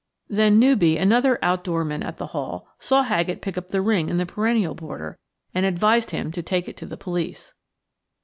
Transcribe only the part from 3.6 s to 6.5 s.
the ring in the perennial border and advised him to